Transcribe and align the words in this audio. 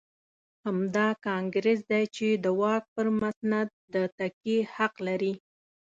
همدا 0.65 1.07
کانګرېس 1.25 1.79
دی 1.91 2.03
چې 2.15 2.27
د 2.43 2.45
واک 2.61 2.83
پر 2.95 3.07
مسند 3.21 3.69
د 3.93 3.95
تکیې 4.17 4.57
حق 4.75 4.93
لري. 5.07 5.33